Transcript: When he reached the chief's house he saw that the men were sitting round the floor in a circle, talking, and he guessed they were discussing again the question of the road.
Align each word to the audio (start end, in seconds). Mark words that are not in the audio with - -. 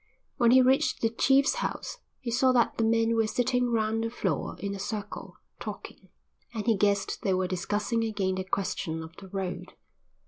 When 0.37 0.49
he 0.49 0.63
reached 0.63 1.01
the 1.03 1.11
chief's 1.11 1.57
house 1.57 1.99
he 2.21 2.31
saw 2.31 2.51
that 2.53 2.79
the 2.79 2.83
men 2.83 3.15
were 3.15 3.27
sitting 3.27 3.71
round 3.71 4.03
the 4.03 4.09
floor 4.09 4.55
in 4.57 4.73
a 4.73 4.79
circle, 4.79 5.37
talking, 5.59 6.09
and 6.55 6.65
he 6.65 6.75
guessed 6.75 7.21
they 7.21 7.35
were 7.35 7.47
discussing 7.47 8.03
again 8.03 8.33
the 8.33 8.43
question 8.43 9.03
of 9.03 9.15
the 9.17 9.27
road. 9.27 9.73